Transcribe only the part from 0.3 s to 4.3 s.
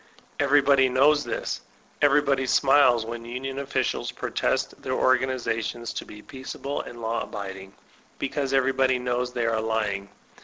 Everybody knows this; everybody smiles when onion officiak